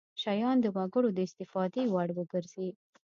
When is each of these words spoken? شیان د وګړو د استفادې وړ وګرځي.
شیان 0.23 0.57
د 0.61 0.65
وګړو 0.75 1.09
د 1.13 1.19
استفادې 1.27 1.83
وړ 1.93 2.09
وګرځي. 2.17 2.69